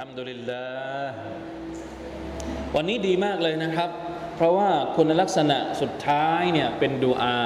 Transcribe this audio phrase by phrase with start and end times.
[0.00, 0.64] ฮัมดุลิลลา
[1.10, 1.16] ห์
[2.74, 3.90] วันนี้ดีมากเลยนะครับ
[4.36, 7.40] เพราะว่าคุณลักษณะสุดท้ายเนี่ยเป็นดูอา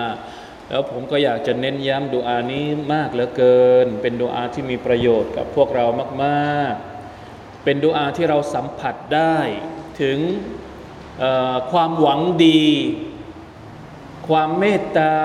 [0.71, 5.87] แล้วผมก็อยากจะเน้นย้ำดูอานี้มากเหลือเกิน เป็นดูอาที่มีประโยชน์กับพวกเรา
[6.25, 9.39] มากๆ เป็นดูอาที่เราสัมผัสได้
[10.01, 10.19] ถึง
[11.73, 12.67] ความหวังดี
[14.29, 15.17] ความเมตตา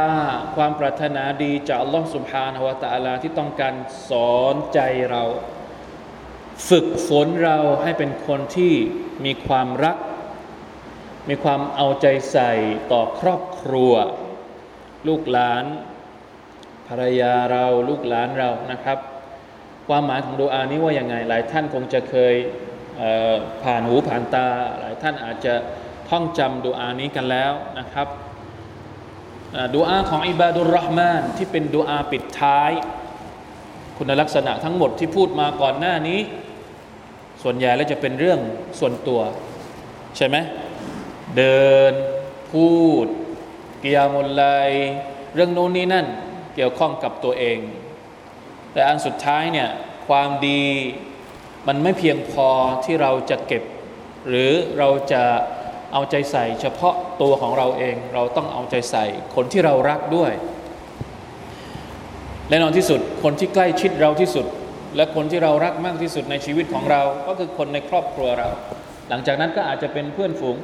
[0.55, 3.73] ความปรารถนาดีจากอัลลอฮฺสุบฮานาวะตะอาลาที่ต้องการ
[4.09, 4.79] สอนใจ
[5.11, 5.23] เรา
[6.69, 8.73] ฝึกฝนเราให้เป็นคนที่
[9.25, 9.97] มีความรัก
[11.29, 12.51] มีความเอาใจใส่
[12.91, 13.93] ต่อครอบครัว
[15.07, 15.65] ลูกหลาน
[16.87, 18.97] ภรรยาเราลูกหลานเรานะครับ
[19.87, 22.35] ความหมายของดูอานี้ว่าอย่างไง หลายท่านคงจะเคย
[23.63, 24.47] ผ่านหูผ่านตา
[24.79, 25.53] หลายท่านอาจจะ
[26.09, 28.07] ท่องจำดูอานี้กันแล้วนะครับ
[29.75, 32.71] ดูอาของอิบาดุลรห์มานที่เป็นดูอาปิดท้าย
[34.05, 36.19] คุณลักษณะทั้งหมดที่พูดมาก่อนหน้านี้
[37.43, 38.39] ส่วนใหญ่แล้วจะเป็นเรื่อง
[38.79, 39.21] ส่วนตัว
[40.17, 40.35] ใช่ไหม
[41.37, 41.93] เดิน
[42.51, 42.69] พู
[43.03, 43.05] ด
[43.83, 44.43] กิยามุลไล
[45.35, 46.05] เรื่องโน้นนี่นั่น
[46.55, 47.59] เกี่ยวข้องกับตัวเอง
[48.73, 49.69] แต่อันสุดท้ายเนี่ย
[50.07, 50.63] ความดี
[51.67, 52.47] มันไม่เพียงพอ
[52.85, 53.63] ที่เราจะเก็บ
[54.27, 55.23] หรือเราจะ
[55.93, 60.33] เอาใจใส่เฉพาะตัวของเราเอง เราต้องเอาใจใส่คนที่เรารักด้วย
[62.49, 64.45] และนอนที่สุดคนที่ใกล้ชิดเราที่สุด
[64.95, 68.47] และคนที่เรารักมากที่สุดในชีวิตของเรา ก็คือคนในครอบครัวเรา
[69.09, 70.55] หลังจากนั้นก็อาจจะเป็นเพื่อนฝูง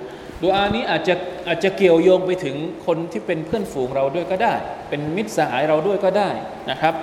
[0.42, 1.16] ดูอานี้อาจจะ
[1.48, 2.56] อาจจะเกี่ยวโยงไปถึง
[2.86, 4.54] คนที่เป็นเพื่อนฝูงเราด้วยก็ได้
[4.90, 6.30] เป็นมิตรสหายเราด้วยก็ได้
[6.70, 6.94] นะครับ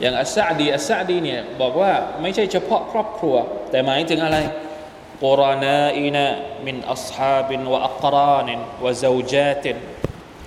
[0.00, 1.92] อย่างอัสซาดีอัสซาดีเนี่ยบอกว่า
[2.22, 3.34] ไม่ใช่เฉพาะครอบครัว
[3.70, 4.38] แต่หมายถึงอะไร
[5.24, 6.26] กรานาอินะ
[6.66, 8.48] มินอัศฮาบินวะอักราน
[8.84, 9.76] วะซาวจาติน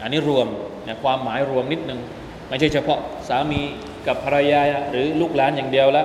[0.01, 0.47] อันนี้รวม
[0.87, 1.99] นะความหมายรวมนิดนึง
[2.48, 3.62] ไม่ใช่เฉพาะสามี
[4.06, 6.04] กับภรรยาหรือลูกหลานอย่างเดียวละ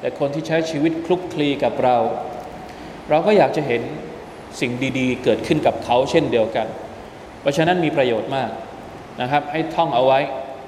[0.00, 1.96] แต่คนที่ใช้ชีวิตคลุกคลีกับเรา
[3.10, 3.82] เราก็อยากจะเห็น
[4.60, 6.66] สิ่งดีๆ เกิดขึ้นกับเขาเช่นเดียวกัน
[7.40, 8.50] เพราะฉะนั้นมีประโยชน์มาก
[9.20, 10.20] นะครับ ให้ท่องเอาไว้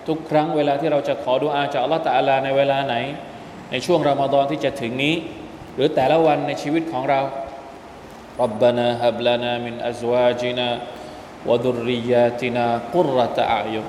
[0.09, 2.95] ทุกครั้งเวลาที่เราจะขอดุอาจากอัลลอฮฺตะอาลาในเวลาไหน
[3.71, 5.15] ในช่วงรอมฎอนที่จะถึงนี้
[5.75, 7.23] หรือแต่ละวันในชีวิตของเรา
[8.45, 10.69] ربنا هب لنا من أزواجنا
[11.49, 13.87] وذرياتنا قرة أعين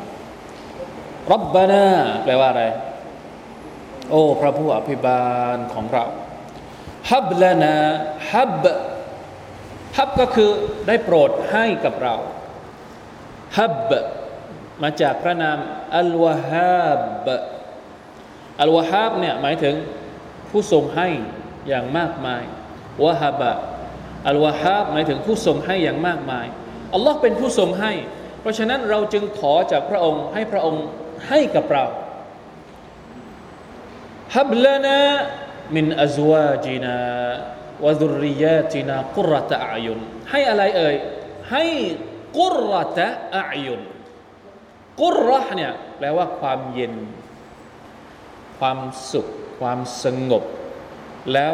[1.32, 1.86] รับบานา
[2.24, 2.64] แปลว่าอะไร
[4.10, 6.04] โอ้ พระผู้อภิบาลของเรา
[7.10, 7.74] ฮับลานา
[8.32, 8.64] ฮับ
[9.98, 10.50] ฮับก็คือ
[10.86, 12.14] ได้โปรดให้กับเรา
[13.58, 13.90] ฮับ
[14.82, 15.58] มาจากพระนาม
[15.98, 16.88] อัลวะฮั
[17.24, 17.26] บ
[18.62, 19.74] อัลวะฮับเนี่ยหมายถึง
[20.50, 21.08] ผู้ทรงให้
[21.68, 22.42] อย่างมากมาย
[23.04, 23.42] วะฮับ
[24.28, 26.46] อัลวะฮับหมายถึงผู้ทรงให้อย่างมากมาย
[26.94, 27.92] อัลลอฮ์เป็นผู้ทรงให้
[28.40, 30.84] เพราะฉะนั้นเราจึงขอจากพระองค์ให้พระองค์
[31.28, 31.84] ให้กับเรา
[34.36, 34.98] ฮับลานา
[35.74, 36.96] มินอัจวาจินา
[37.84, 39.98] วะดุริยาตินากุรตะอายุน
[40.30, 40.96] ให้อะไรเอ่ย
[41.50, 41.64] ให้
[42.38, 43.80] กุรตะอายุน
[45.00, 46.94] กุรห์เนี่ยแปลว่าความเย็น
[48.58, 48.78] ความ
[49.12, 49.26] สุข
[49.60, 50.44] ความสงบ
[51.32, 51.52] แล้ว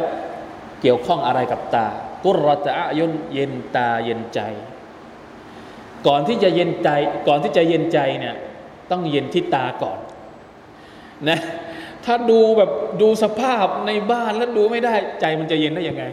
[0.81, 1.87] เกี่ยวข้องอะไรกับตา
[2.25, 4.41] กุรตะอายุนเย็นตาเย็นใจ
[6.06, 6.88] ก่อนที่จะเย็นใจ
[7.28, 8.37] ก่อนที่จะเย็นใจเนี่ย
[8.90, 9.98] ต้องเย็นที่ตาก่อน
[11.28, 11.40] นะ
[12.04, 12.70] ถ้าดูแบบ
[13.02, 16.04] ดูสภาพในบ้านแล้วดูไม่ได้ใจมันจะเย็นได้ยังไง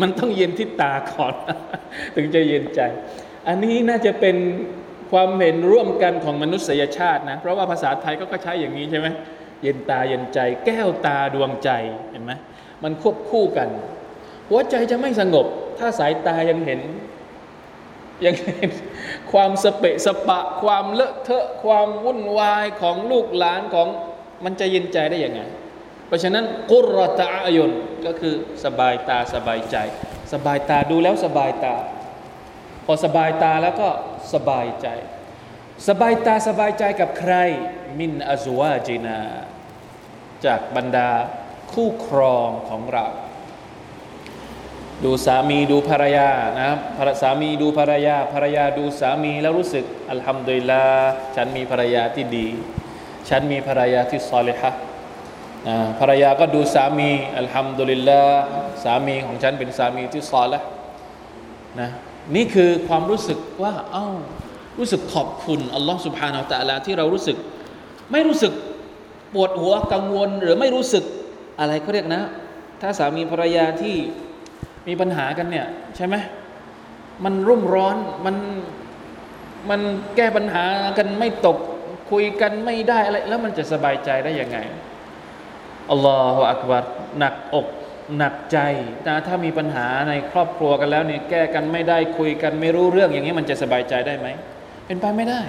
[0.00, 1.34] มันต้องเย็นที่ตาก่อน
[2.16, 2.80] ถึงจะเย็นใจ
[3.48, 4.36] อันนี้น่าจะเป็น
[5.10, 9.06] ความเห็นร่วมกันของมนุษยชาตินะ เพราะว่าภาษาไทยก็ใช้อย่างนี้ใช่ไหม
[9.62, 11.70] เย็นตาเย็นใจ แก้วตาดวงใจ
[12.10, 12.32] เห็นไหม
[12.82, 13.68] มันควบคู่กัน
[14.48, 15.46] หัวใจจะไม่สงบ
[15.78, 16.80] ถ้าสายตายังเห็น
[18.24, 18.70] ยังเห็น
[19.32, 23.88] ความสเปะสปะ ความเลอะเทอะ ความวุ่นวายของลูกหลานของ
[24.44, 25.40] มันจะเย็นใจได้ยังไง
[26.06, 27.70] เพราะฉะนั้นกุรตะอายุน
[28.06, 28.34] ก็คือ
[28.64, 29.76] สบายตาสบายใจ
[30.32, 31.76] สบายตาดูแล้วสบายตา
[32.86, 33.88] พอสบายตาแล้วก็
[34.34, 34.88] สบายใจ
[35.88, 37.34] สบายตาสบายใจกับใคร
[37.98, 39.20] มินอัวาจินา
[40.46, 41.10] จากบรรดา
[41.72, 43.06] คู่ครองของเรา
[45.04, 46.28] ดูสามีดูภรรยา
[46.60, 50.84] นะครับสามีดูภรรยา ภรรยาดูสามีแล้วรู้สึกอัลฮัมดุลิลลา
[51.36, 52.46] ฉันมีภรรยาที่ดี
[53.28, 54.70] ฉันมีภรรยาที่ซอลิฮะ
[56.00, 58.20] ภรรยาก็ดูสามีอัลฮัมดุลิลลา
[58.84, 60.60] สามีของฉันเป็นสามีที่ซอละ
[61.80, 61.88] นะ
[62.34, 64.06] นี่คือความรู้สึกว่าเอ้า
[64.78, 67.36] รู้สึกขอบคุณอัลลอฮ์สุบฮานาอัลตะลาที่เรารู้สึก
[68.12, 68.52] ไม่รู้สึก
[69.34, 71.04] ปวดหัวกังวล หรือไม่รู้สึก
[71.60, 72.22] อะไรเขาเรียกนะ
[72.80, 73.96] ถ้าสามีภรรยาที่
[74.88, 76.14] มีปัญหากันเนี่ยใช่ไหม
[77.24, 78.36] มันรุ่มร้อนมัน
[79.70, 79.80] มัน
[80.16, 80.64] แก้ปัญหา
[80.98, 81.58] กันไม่ตก
[82.10, 84.58] คุยกันไม่ได้อะไรแล้วมันจะสบายใจได้ยังไง
[85.90, 86.84] อัลลอฮฺอักบัร
[87.18, 87.68] หนักอก
[88.18, 88.58] หนักใจ
[89.06, 94.28] นะถ้ามีปัญหาในครอบครัวกันแล้วเนี่ยแก้กันไม่ได้คุยกันไม่รู้เรื่องอย่างนี้มันจะสบายใจได้ไหม
[94.86, 95.42] เป็นไปไม่ได้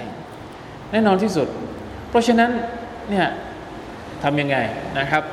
[0.90, 1.48] แน่นอนที่สุด
[2.10, 2.50] เพราะฉะนั้น
[3.10, 3.26] เนี่ย
[4.22, 4.56] ทำยังไง
[4.98, 5.24] นะครับ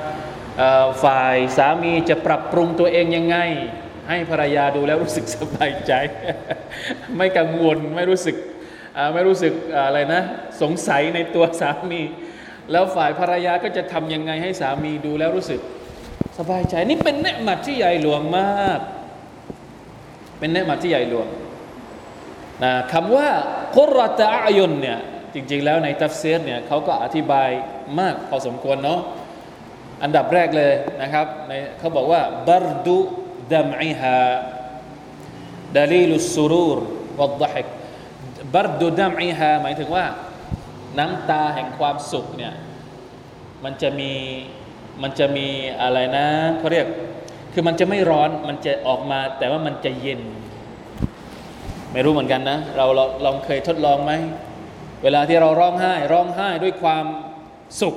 [1.03, 3.37] ฝ่ายสามีจะปรับปรุงตัวเองยังไง
[4.11, 5.93] ให้ภรรยาดูแล้วรู้สึกสบายใจ
[7.17, 8.35] ไม่กังวลไม่รู้สึก
[9.13, 9.53] ไม่รู้สึก
[9.87, 10.21] อะไรนะ
[10.61, 12.01] สงสัยในตัวสามี
[12.71, 15.59] แล้วฝ่ายภรรยาก็จะทำยังไงให้สามีดูแล้วรู้สึก
[16.39, 18.79] สบายใจนี่เป็นเนืหมัดที่ใหญ่หลวงมาก
[20.39, 21.27] เป็นเนืหมัดที่ใหญ่หลวง
[22.63, 23.27] นะคำว่า
[23.75, 24.99] คุรตะอายุนเนี่ย
[25.33, 27.49] จริงๆแล้วในตัฟเซียเนี่ยเขาก็อธิบาย
[27.99, 28.99] มากพอสมควรเนาะ
[30.03, 32.99] อันดับแรกเลยนะครับในเขาบอกว่าบารดุ
[33.53, 34.17] ดัมอิฮา
[35.77, 36.79] ดาลีลุสซูรูร
[37.19, 37.67] วัดดฮิก
[38.53, 40.05] บารดุดัมอิฮาหมายถึงว่า
[40.99, 42.53] น้ำตาแห่งความสุขเนี่ย
[43.63, 44.11] มันจะมี
[45.01, 45.47] มันจะมี
[45.81, 46.27] อะไรนะ
[46.57, 46.87] เขาเรียก
[47.53, 50.21] คือมันจะไม่ร้อนมันจะออกมา แต่ว่ามันจะเย็น
[51.91, 52.85] ไม่รู้เหมือนกันนะ เรา
[53.25, 54.11] ลองเคยทดลองไหม
[55.03, 57.05] เวลาที่เราร้องไห้ ร้องไห้ด้วยความ
[57.81, 57.95] สุข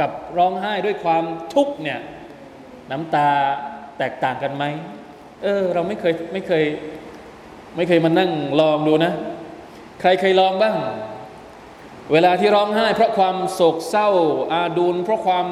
[0.00, 1.24] กับร้องไห้ด้วยความ
[1.54, 2.00] ทุกข์เนี่ย
[2.90, 3.30] น้ำตา
[3.98, 4.64] แตกต่างกันไหม
[5.42, 6.64] เออ เราไม่เคยไม่เคย
[7.76, 9.12] ไม่เคยมานั่งลองดูนะ
[10.00, 10.76] ใครเคยลองบ้าง
[12.12, 14.08] เวลาที่ร้องไห้ เพราะความโศกเศร้า
[14.52, 15.46] อาดูลเพราะความ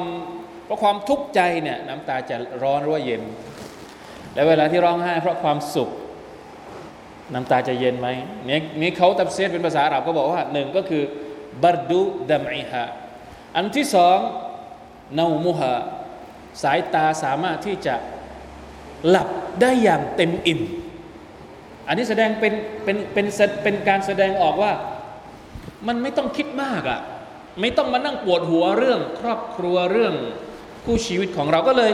[0.65, 3.21] เพราะความทุกข์ใจเนี่ยน้ำตาจะร้อนหรือว่าเย็น
[4.33, 5.89] และเวลาที่ร้องไห้ เพราะความสุข
[7.33, 8.07] น้ำตาจะเย็นไหม
[8.49, 11.03] นี่นี่เขาตับเซตเป็นภาษาอาหรับก็บอกว่าหนึ่งก็คือ
[11.63, 12.83] บารดูดัมอิฮะ
[13.55, 14.17] อันที่สอง
[15.19, 15.73] นามุฮะ
[16.63, 17.95] สายตาสามารถที่จะ
[19.09, 19.27] หลับ
[19.61, 20.61] ได้อย่างเต็มอิ่ม
[21.87, 22.53] อันนี้แสดงเป็น
[22.83, 23.25] เป็นเป็น
[23.63, 24.71] เป็นการแสดงออกว่า
[25.87, 26.99] มันไม่ต้องคิดมากอะ่ะ
[27.61, 30.13] ไม่ต้องมานั่งปวดหัวเรื่อง ครอบครัวเรื่อง
[30.85, 31.91] คู่ชีวิตของเราก็เลย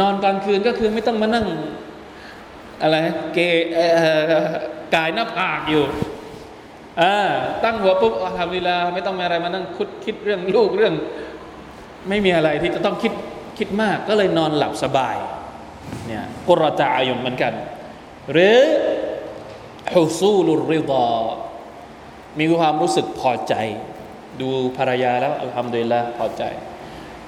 [0.00, 1.46] นอนกลางคืนก็คือไม่ต้องมานั่ง
[2.82, 2.96] อะไร
[3.34, 3.38] เก
[4.94, 5.84] กายหน้าผากอยู่
[7.64, 10.94] ตั้งหัวปุ๊บทำเวลาไม่ต้องมาอะไรมานั่งคุดคิดเรื่องลูกเรื่อง
[12.08, 13.12] ไม่มีอะไรที่จะต้องคิด
[13.58, 15.16] คิดมากก็เลยนอนหลับสบาย
[16.06, 17.52] เนี่ยกุรตาอายุเหมือนกัน
[18.32, 18.58] หรือ
[19.94, 21.08] ฮุซูลุริดา
[22.38, 23.54] มีความรู้สึกพอใจ
[24.40, 26.42] ดูภรรยาแล้วอัลฮัมดุลิลละพอใจ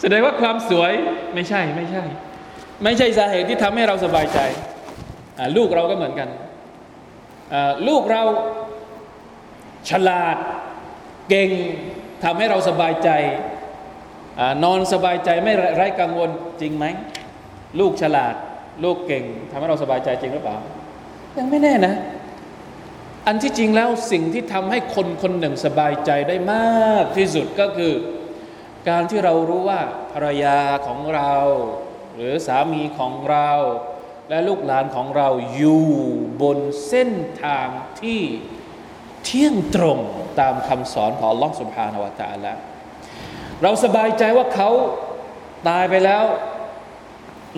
[0.00, 0.92] แสดงว่าความสวย
[1.34, 2.04] ไม่ใช่ไม่ใช่
[2.84, 4.40] ไม่ใช่สาเหตุที่ทำให้เราสบายใจ
[5.56, 6.28] ลูกเราก็เหมือนกัน
[7.88, 8.22] ลูกเรา
[9.90, 10.36] ฉลาด
[11.28, 11.50] เก่ง
[12.24, 13.10] ทำให้เราสบายใจ
[14.64, 16.84] นอนสบายใจไม่ไร้กังวลจริงไหม
[17.80, 18.34] ลูกฉลาด
[18.84, 20.58] ลูกเก่งทำให้เราสบายใจจริงหรือเปล่า
[21.38, 21.94] ยังไม่แน่นะ
[23.26, 27.94] อันที่จริงแล้วสิ่งที่ทำให้คนคนหนึ่งสบายใจได้มากที่สุดก็คือ
[28.88, 29.80] การที่เรารู้ว่า
[30.12, 31.34] ภรรยาของเรา
[32.14, 33.50] หรือสามีของเรา
[34.28, 35.86] และลูกหลานของเราอยู่
[36.42, 36.58] บน
[36.88, 37.10] เส้น
[37.42, 37.66] ทาง
[38.00, 38.20] ที่
[39.24, 39.98] เที่ยงตรง
[40.40, 42.12] ตามคำสอนของ Allah Subhanahu wa
[42.44, 42.46] ล
[43.62, 44.70] เราสบายใจว่าเขา
[45.68, 46.24] ตายไปแล้ว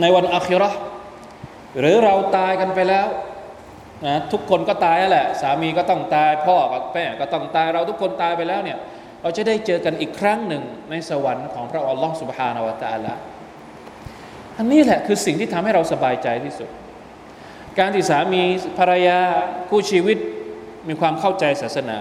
[0.00, 0.70] ในวันอัคิรอ
[1.78, 3.06] หรือเราตายกันไปแล้ว
[4.06, 8.78] นะทุกคนก็ตายแหละ สามีก็ต้องตาย พ่อกับแม่ก็ต้องตายเราทุกคนตายไปแล้วเนี่ย
[9.22, 13.12] เราจะได้เจอกันอีกครั้งหนึ่งในสวรรค์ของพระอัลลอฮ์สุบฮานาวะตาละ
[14.58, 16.68] อันนี้แหละคือสิ่งที่ทำให้เราสบายใจที่สุด
[17.78, 18.42] การที่สามี
[18.78, 19.18] ภรรยา
[19.68, 20.18] คู่ชีวิต
[20.88, 21.98] มีความเข้าใจศาสนา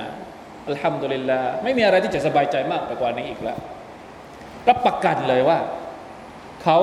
[0.68, 3.58] อัลฮัมดุลิลลาไม่มีอะไรที่จะสบายใจมากไปกว่านี้อีกแล้ว
[4.70, 5.60] รับประกันเลยว่า
[6.64, 6.78] เขา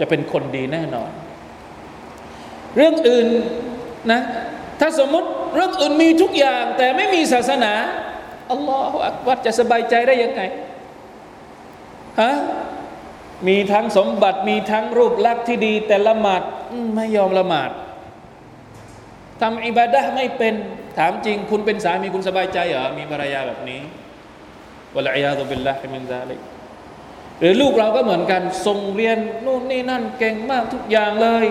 [0.00, 1.10] จะเป็นคนดีแน่นอน
[2.76, 3.26] เรื่องอื่น
[4.12, 4.20] นะ
[4.80, 7.72] ถ้าสมมติเรื่องอื่นมีทุกอย่าง แต่ไม่มีศาสนา
[8.50, 10.42] อัลลอฮฺอักบัรจะสบายใจได้ยังไง
[12.20, 12.32] ฮะ
[13.48, 16.42] มีทั้งสมบัติมีทั้งรูปลักษณ์ที่ดี แต่ละหมาด
[16.96, 17.70] ไม่ยอมละหมาด
[19.40, 20.54] ทำอิบาดะไม่เป็น
[20.98, 23.80] ถามจริง คุณเป็นสามีคุณสบายใจเหรอมีภรรยาแบบนี้
[24.94, 26.40] วะลัยยาตุบิลลาฮิมินซาลิก
[27.42, 31.44] หรือลูกเราก็เหมือนกันส่งเรียนนู่นนี่นั่นเก่งมากทุกอย่างเลย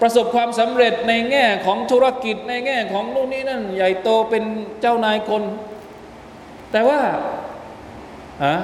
[0.00, 4.44] ประสบความสำเร็จในแง่ของธุรกิจในแง่ของนู่นนี่นั่น ใหญ่โตเป็น
[4.80, 5.42] เจ้านายคน
[6.72, 7.00] แต่ว่า
[8.44, 8.56] ฮะ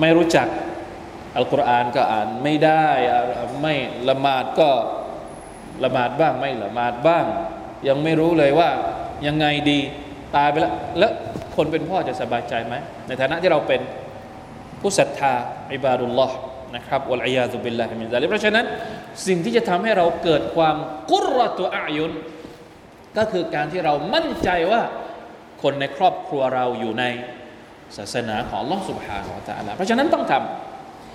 [0.00, 0.48] ไม่รู้จัก
[1.36, 2.86] อัลกุรอานก็อ่านไม่ได้
[3.62, 3.74] ไม่
[4.08, 4.70] ละหมาดก็
[5.84, 7.24] ละหมาดบ้างไม่ละหมาดบ้าง
[7.88, 8.70] ยังไม่รู้เลยว่า
[9.26, 9.78] ยังไงดี
[10.36, 11.12] ตายไปแล้วแล้ว
[11.56, 12.74] คนเป็นพ่อจะสบายใจไหม
[13.06, 13.80] ในฐานะที่เราเป็น
[14.80, 15.32] ผู้ศรัทธา
[15.74, 16.36] อิบาดุลลอฮ์
[16.76, 18.64] นะครับวะลัยยาตุบิลลาฮิมินซาลิเพราะฉะนั้น
[19.26, 20.76] สิ่งที่จะทำให้เราเกิดความ
[21.10, 22.12] กุรตุอายุน
[23.16, 24.82] ก็คือการที่เรามั่นใจว่า
[25.62, 27.04] คนในครอบครัวเราอยู่ใน
[27.96, 30.32] ศาสนาของลอสุบฮานาอัลลอฮ์เพราะฉะนั้นต้องท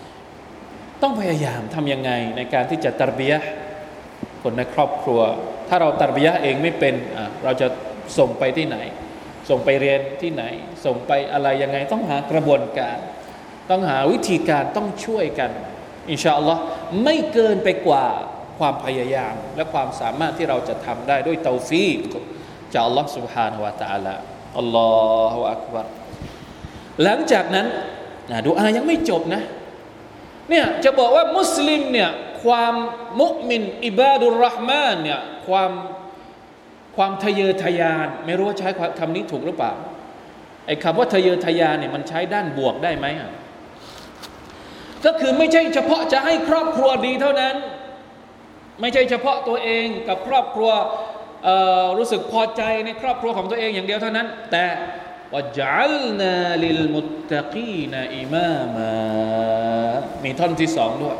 [0.09, 3.37] ำต้องพยายามทำยังไงในการที่จะตรบียะ
[4.43, 5.21] คนในครอบครัว
[5.69, 6.95] ถ้าเราตรบียะเองไม่เป็น
[7.43, 7.67] เราจะ
[8.17, 8.77] ส่งไปที่ไหน
[9.49, 10.43] ส่งไปเรียนที่ไหน
[10.85, 12.97] ส่งไปอะไรยังไงต้องหากระบวนการ
[13.70, 15.50] ต้องหาวิธีการต้องช่วยกัน
[16.10, 16.60] อินชาอัลลอฮ์
[17.04, 18.06] ไม่เกินไปกว่า
[18.58, 21.98] ความพยายาม และความสามารถที่เราจะทำได้ด้วยเตาฟีก
[22.72, 24.14] จากอัลลอฮ์ سبحانه และ تعالى
[24.58, 24.90] อัลลอ
[25.32, 25.86] ฮฺอักบาร
[27.02, 27.66] หลังจากนั้น
[28.30, 29.42] นะดูอายังไม่จบนะ
[30.50, 32.10] เนี่ยจะบอกว่ามุสลิมเนี่ย
[32.42, 32.74] ความ
[33.20, 35.70] มุมินอิบาดุลรห์มานเนี่ยความ
[36.96, 38.68] ความทะเยอทะยาน ไม่รู้ว่าใช้
[38.98, 39.72] คำนี้ถูกหรือเปล่า
[40.66, 43.30] ไอ้คำว่าทะเยอทะยานเนี่ยมันใช้ด้านบวกได้ไหมอ่ะ
[45.04, 47.54] ก็คือไม่ใช่เฉพาะจะให้ครอบครัวดีเท่านั้น
[48.80, 50.70] ไม่ใช่เฉพาะตัวเองกับครอบครัว
[51.98, 54.66] รู้สึกพอใจในครอบครัวของตัวเองอย่างเดียวเท่านั้น แต่
[55.32, 58.92] ว่าจัลนาลิลมุตตะกีนอิมามา
[60.24, 61.18] มีท่อนที่สองด้วย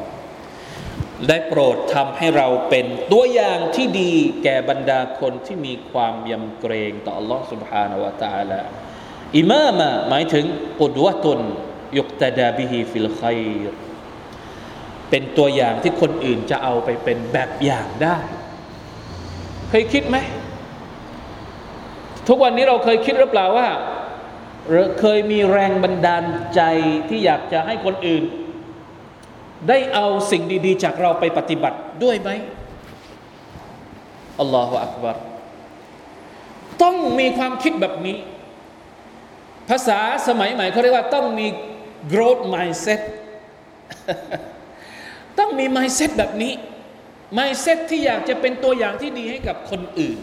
[1.29, 4.13] ได้โปรดทำให้เราเป็นตัวอย่างที่ดี
[4.45, 8.61] แก่บรรดาคนที่มีความยำเกรงต่อ Allah سبحانه และ تعالى
[9.37, 10.45] อิมามะหมายถึง
[10.81, 11.41] อุดวะตุน
[11.98, 13.28] ยุกตดาบิฮีฟิลไคร
[15.10, 18.18] เป็นตัวอย่างที่คนอื่นจะเอาไปเป็นแบบอย่างได้
[19.70, 20.18] เคยคิดไหม
[22.28, 23.68] ทุกวันนี้เราเคยคิดหรือเปล่าว่า
[25.00, 26.24] เคยมีแรงบันดาล
[26.56, 26.62] ใจ
[27.10, 28.24] ที่อยากจะให้คนอื่น
[29.70, 32.30] ได้เอาสิ่งดี ๆ จากเราไปปฏิบัติด้วยไหม
[34.40, 35.18] อัลลอฮฺอักบาร
[36.82, 38.18] ต้องมีความคิดแบบนี้
[39.70, 41.48] ภาษาสมัยใหม่เขาเรียกว่าต้องมี
[42.12, 43.02] growth mindset
[45.40, 46.54] ต้องมี mindset แบบนี้
[47.38, 50.18] mindset ที่อยากจะเป็นตัวอย่างที่ดีให้กับคนอื่น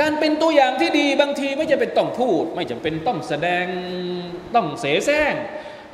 [0.00, 3.66] การเป็นตัวอย่างที่ดีบางทีไม่จะเป็นต้องพูด ไม่จำเป็นต้องแสดง
[4.54, 5.34] ต้องเสแสร้ง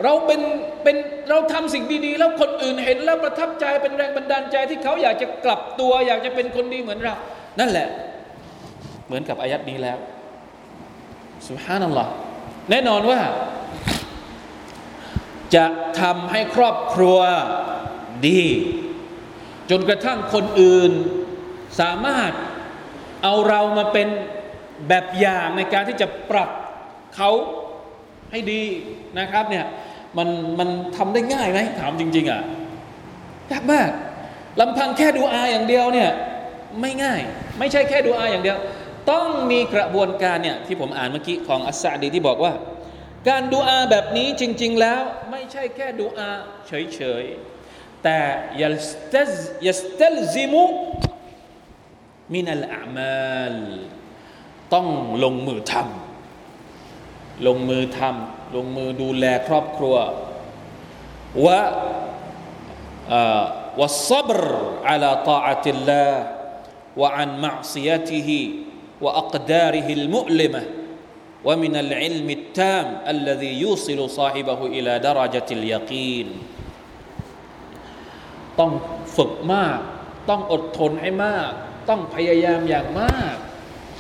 [0.05, 0.41] เราเป็น
[0.83, 0.97] เป็น
[1.29, 7.15] เราทำสิ่งดีๆ แล้วคนอื่นเห็นแล้วประทับใจเป็นแรงบันดาลใจที่เขาอยากจะกลับตัว อยากจะเป็นคนดีเหมือนเรา
[7.61, 7.89] นั่นแหละ
[9.07, 9.99] เหมือนกับอายัดนี้แล้ว
[11.49, 12.11] สุฮานัลลอฮ์
[12.71, 13.21] แน่นอนว่า
[15.55, 15.64] จะ
[16.00, 17.19] ทำให้ครอบครัว
[18.28, 18.43] ดี
[19.71, 20.93] จนกระทั่งคนอื่น
[21.81, 22.33] สามารถ
[23.23, 24.09] เอาเรามาเป็น
[24.88, 26.50] แบบอย่างในการที่จะปรับ
[27.17, 27.31] เขา
[28.31, 28.62] ให้ดี
[29.19, 29.64] นะครับเนี่ย
[30.19, 30.28] มัน
[30.59, 32.43] มันทำได้ง่ายไหมถามจริง ๆอะ
[33.52, 33.90] ยากมาก
[34.61, 36.11] ลำพังแค่ดูอาอย่างเดียวเนี่ย
[36.81, 37.21] ไม่ง่าย
[37.59, 38.59] ไม่ใช่แค่ดูอาอย่างเดียว
[39.11, 42.52] ต้องมีกระบวนการเนี่ยที่ผมอ่านเมื่อกี้ของอัสซาดีที่บอกว่า
[43.29, 46.31] การดูอาแบบนี้จริง ๆ แล้วไม่ใช่แค่ดูอา
[46.67, 48.19] เฉยๆ แต่
[48.63, 49.33] ยัสเตซ
[49.67, 50.65] ยัสเตลซิมุ
[52.35, 53.57] มินัลอามัล
[54.75, 54.87] ต้อง
[55.25, 59.97] ลงมือทำลงมือทำลงมือดูแลครอบครัว
[61.47, 61.61] วะ
[63.81, 64.41] วะซับร
[64.89, 66.23] อัลาตาอัติลลาห์
[67.01, 68.41] วะอันมะซียติฮิ
[69.05, 70.78] วะอักดาริฮิลมุลิมะ
[78.69, 78.73] ง
[79.17, 79.78] ฝึกมาก
[80.31, 81.50] ต้องอดทนให้มาก
[81.88, 83.35] ต้องพยายามอย่างมาก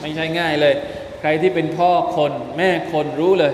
[0.00, 0.74] ไม่ใช่ง่ายเลย
[1.20, 3.52] ใครที่เป็นพ่อคนแม่คนรู้เลย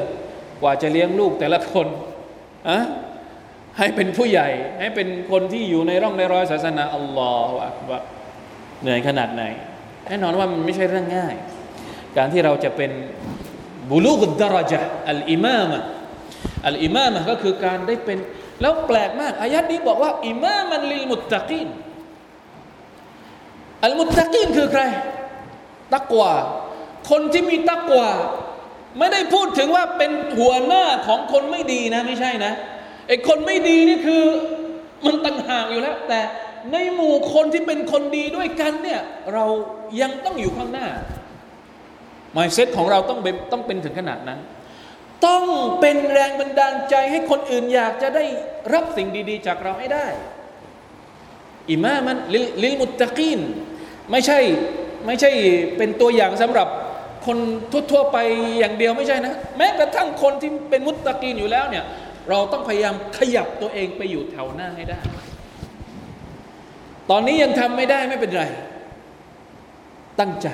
[0.62, 1.86] กว่าจะเลี้ยงลูกแต่ละคน
[2.68, 2.78] อะ
[3.78, 4.48] ให้เป็นผู้ใหญ่
[4.80, 7.90] ให้เป็นคนที่อยู่ในร่องในรอยศาสนาอัลลอฮฺอักบ
[8.82, 9.42] เหนื่อยขนาดไหน
[10.06, 11.34] แน่นอนว่ามันไม่ใช่เรื่องง่าย
[12.16, 12.90] การที่เราจะเป็น
[13.90, 15.80] บุลูกดารจะอัลอิมามะ
[16.66, 18.18] อัลอิมามะก็คือการได้เป็น
[18.60, 21.68] แล้วแปลกมากอายัดนี้บอกว่าอิมามันลิลมุตตะกีน
[23.84, 24.82] อัลมุตตะกีนคือใคร
[25.94, 26.32] ตักวา
[27.10, 28.08] คนที่มีตักวา
[28.98, 32.52] ไม่ได้พูดถึงว่าเป็นหัวหน้าของคนไม่ดีนะไม่ใช่นะ
[33.08, 34.22] ไอ้คนไม่ดีนี่คือ
[35.04, 36.20] มันต่างหากอยู่แล้ว แต่
[36.72, 39.00] ในหมู่คนที่เป็นคนดีด้วยกันเนี่ย
[39.34, 39.44] เรา
[40.00, 40.88] ยังต้องอยู่ข้างหน้า
[42.36, 44.40] มายเซ็ตของเราต้องเป็นต้องเป็นถึงขนาดนั้น
[45.26, 45.44] ต้อง
[45.80, 48.24] เป็นแรงบันดาลใจให้คนอื่นอยากจะได้
[48.74, 50.06] รับสิ่งดีๆ จากเราให้ได้
[51.70, 53.40] อิมามันลิลลิลมุตตะกีน
[54.10, 54.38] ไม่ใช่
[55.06, 55.30] ไม่ใช่
[55.76, 56.68] เป็นตัวอย่างสำหรับ
[57.26, 57.38] คน
[57.92, 58.18] ทั่วๆไป
[58.58, 61.84] อย่างเดียวไม่ใช่นะ แม้กระทั่งคนที่เป็นมุตตะกีนอยู่แล้วเนี่ย
[62.30, 64.98] เราต้องพยายามขยับตัวเองไปอยู่แถวหน้าให้ได้
[67.10, 68.44] ตอนนี้ยังทำไม่ได้ไม่เป็นไร
[70.20, 70.48] ตั้งใจ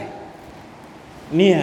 [1.36, 1.60] เนี่ย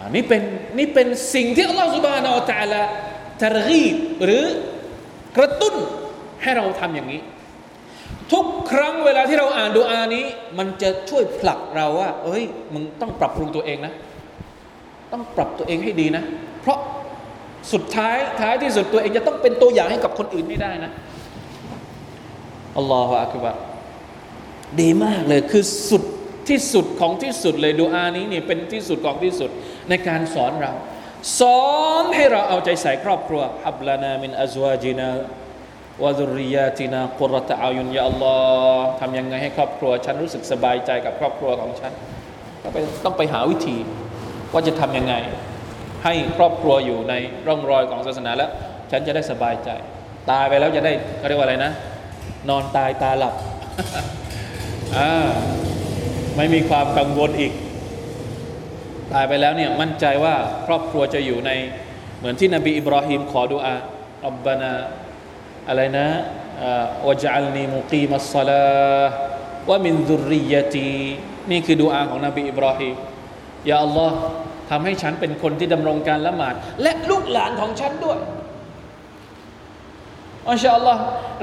[0.00, 0.42] อันนี่เป็น
[0.78, 2.82] นี่เป็นสิ่งที่อัลลอฮฺสุบานาอัลตะลา
[3.42, 4.44] ทรกีบหรือ
[5.36, 5.74] กระตุ้น
[6.42, 7.20] ให้เราทำอย่างนี้
[8.32, 10.24] ทุกครั้งเวลาที่เราอ่านดูอานี้
[10.58, 12.42] มันจะช่วยผลักเราว่า เอ้ย
[12.74, 13.92] มึงต้องปรับปรุงตัวเองนะ
[15.12, 16.22] ต้องปรับตัวเองให้ดีนะ
[16.60, 16.78] เพราะ
[17.72, 20.90] สุดท้ายท้ายที่สุดตัวเองจะต้องเป็นตัวอย่างให้กับคนอื่นไม่ได้นะ
[22.76, 23.52] อัลลอฮฺอักบะ
[24.80, 26.04] ดีมากเลยคือสุด
[26.48, 29.50] ที่สุดของที่สุดเลยดูอานี้นี่เป็นที่สุดของที่สุด
[29.88, 30.72] ในการสอนเรา
[31.40, 31.64] สอ
[32.02, 35.08] นให้เราเอาใจใส่ครอบครัวฮับลานามินอัจวาจินา
[36.02, 38.34] วะดุริยาตินากุรตะอายุนยาอัลลอ
[38.78, 41.92] ฮ์ทำยังไงให้ครอบครัว ฉันรู้สึกสบายใจกับครอบครัวของฉัน
[42.62, 43.76] ต้องไปต้องไปหาวิธี
[44.52, 45.14] ว่าจะทำยังไง
[46.04, 47.14] ให้ครอบครัวอยู่ใน
[47.46, 48.50] ร่องรอยของศาสนาแล้ว
[48.90, 49.70] ฉันจะได้สบายใจ
[50.30, 51.72] ตายไปแล้วจะได้เขาเรียกว่าอะไรนะ
[52.48, 53.34] นอนตายตาหลับ
[54.98, 55.12] อ่า
[56.36, 57.52] ไม่มีความกังวลอีก
[59.12, 60.34] ตายไปแล้วเนี่ยมั่นใจว่า
[60.66, 61.50] ครอบครัวจะอยู่ใน
[62.18, 63.74] เหมือนที่นบีอิบราฮิมขอดุอา
[64.28, 64.72] อับบานา
[65.68, 66.06] อะไรนะ
[67.06, 68.66] วะจัลนีมุกีมัสซาลา
[69.68, 70.96] วะมินซุริยตี
[71.50, 72.94] นี่คือดุอาของนบีอิบราฮิม
[73.70, 74.16] ยาอัลลอฮ์
[74.70, 78.18] ทำให้ฉันเป็นคนที่ดำรงการละหมาด และลูกหลานของฉันด้วย
[80.48, 81.00] อัลลอฮ์อัลลอฮ์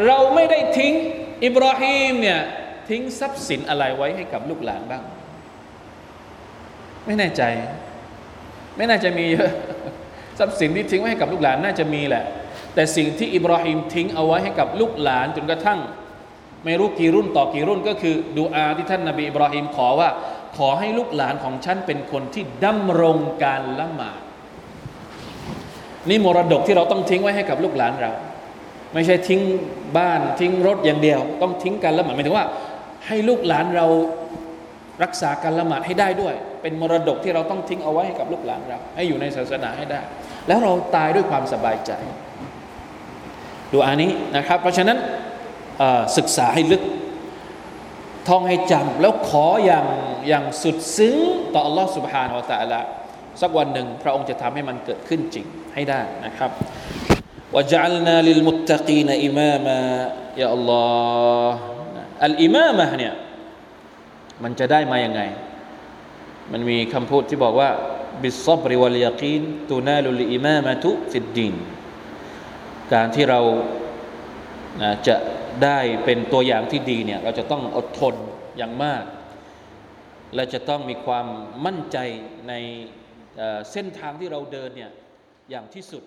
[0.08, 0.94] เราไม่ได้ทิ้ง
[1.46, 2.40] อิบราฮิมเนี่ย
[2.90, 5.04] ทิ้งทรัพย์สินอะไรไว้ให้กับลูกหลานบ้าง
[7.06, 7.44] ไม่แน่ใจ
[8.78, 9.52] ไม่น่าจะมีเยอะ
[10.40, 12.24] ทรัพย์สินที่ทิ้งไว้ให้กับลูกหลานน่าจะมีแหละ
[12.74, 15.80] แต่สิ่งที่อิบราฮิมทิ้งเอาไว้ให้กับลูกหลานจนกระทั่ง
[16.66, 20.10] ไม่รู้กี่รุ่นต่อกี่รุ่นก็คือดูอาที่ท่านนาบีอิบราฮิมขอว่า
[20.58, 24.20] ขอให้ลูกหลานของฉันเป็นคนที่ดำรงการละหมาด
[26.10, 28.12] นี่มรดกที่เราต้องทิ้งไว้ให้กับลูกหลานเรา
[28.94, 29.42] ไม่ใช่ทิ้ง
[29.98, 32.46] บ้านทิ้งรถอย่างเดียว ต้องทิ้งการละหมาดหมายถึงว่า
[33.08, 33.88] ให้ลูกหลานเรา
[35.04, 40.02] รักษาการละหมาดให้ได้ด้วย เป็นมรดกที่เราต้องทิ้งเอาไว้ให้กับลูกหลานเรา ให้อยู่ในศาสนาให้ได้
[40.48, 41.92] แล้วเราตายด้วยความสบายใจ
[43.72, 44.98] ดูอันนี้นะครับ เพราะฉะนั้น
[46.18, 46.84] ศึกษาให้ลึก
[48.28, 49.88] ท่องให้จำแล้วขออย่าง
[50.28, 51.16] อย่างสุดซึ้ง
[51.54, 52.80] ต่ออัลลอฮ์สุบฮานอัล Taala
[53.42, 56.52] สักวันหนึ่งพระองค์จะทำให้มันเกิดขึ้นจริงให้ได้นะครับ
[57.56, 59.82] وجعلنا للمتقين إماما
[60.42, 61.73] يا الله
[62.24, 63.14] الإمامة เนี่ย
[64.44, 65.22] มันจะได้มาอย่างไง
[66.52, 67.70] มันมีคำพูดที่บอกว่า
[68.22, 71.56] بالصبر واليقين تنال الإمامة في الدين
[72.94, 73.42] การที่เรา
[75.08, 75.16] จะ
[75.64, 78.16] ได้เป็นตัวอย่างที่ดีเนี่ยเราจะต้องอดทน
[78.58, 79.04] อย่างมาก
[80.36, 81.28] และจะต้องมีความ
[81.66, 81.98] มั่นใจ
[82.48, 82.54] ใน
[83.72, 84.92] เส้นทางที่เราเดินเนี่ย
[85.50, 86.04] อย่างที่สุด